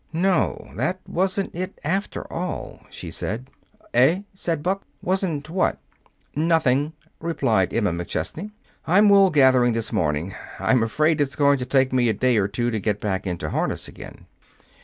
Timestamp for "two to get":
12.47-12.99